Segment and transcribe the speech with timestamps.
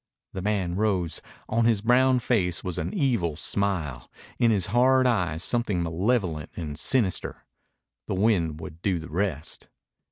[0.33, 1.21] The man rose.
[1.47, 6.75] On his brown face was an evil smile, in his hard eyes something malevolent and
[6.75, 7.45] sinister.
[8.07, 9.67] The wind would do the rest.